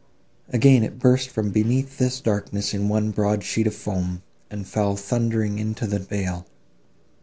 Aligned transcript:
Again 0.49 0.81
it 0.81 0.97
burst 0.97 1.29
from 1.29 1.51
beneath 1.51 1.99
this 1.99 2.19
darkness 2.19 2.73
in 2.73 2.89
one 2.89 3.11
broad 3.11 3.43
sheet 3.43 3.67
of 3.67 3.75
foam, 3.75 4.23
and 4.49 4.65
fell 4.67 4.95
thundering 4.95 5.59
into 5.59 5.85
the 5.85 5.99
vale. 5.99 6.47